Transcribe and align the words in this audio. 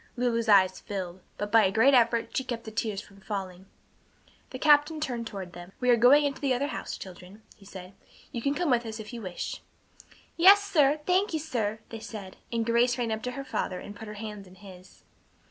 Lulu's 0.17 0.49
eyes 0.49 0.79
filled, 0.79 1.21
but 1.37 1.51
by 1.51 1.63
a 1.63 1.71
great 1.71 1.93
effort 1.93 2.35
she 2.35 2.43
kept 2.43 2.63
the 2.63 2.71
tears 2.71 3.01
from 3.01 3.21
falling. 3.21 3.67
The 4.49 4.57
captain 4.57 4.99
turned 4.99 5.27
toward 5.27 5.53
them. 5.53 5.73
"We 5.79 5.91
are 5.91 5.95
going 5.95 6.25
into 6.25 6.41
the 6.41 6.55
other 6.55 6.69
house, 6.69 6.97
children," 6.97 7.43
he 7.55 7.65
said. 7.65 7.93
"You 8.31 8.41
can 8.41 8.55
come 8.55 8.71
with 8.71 8.83
us 8.83 8.99
if 8.99 9.13
you 9.13 9.21
wish." 9.21 9.61
"Yes, 10.37 10.63
sir. 10.63 11.01
Thank 11.05 11.33
you, 11.33 11.39
sir," 11.39 11.81
they 11.89 11.99
said, 11.99 12.37
and 12.51 12.65
Grace 12.65 12.97
ran 12.97 13.21
to 13.21 13.31
her 13.33 13.45
father 13.45 13.79
and 13.79 13.95
put 13.95 14.07
her 14.07 14.15
hand 14.15 14.47
in 14.47 14.55
his. 14.55 15.03